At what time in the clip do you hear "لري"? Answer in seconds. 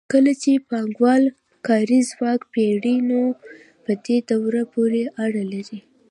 5.53-5.79